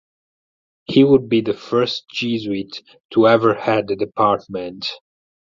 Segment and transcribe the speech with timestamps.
[0.85, 4.87] He would be the first Jesuit to ever head the department.